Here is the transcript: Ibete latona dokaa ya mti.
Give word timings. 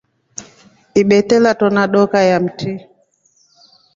Ibete 1.01 1.35
latona 1.43 1.83
dokaa 1.93 2.27
ya 2.31 2.37
mti. 2.45 2.67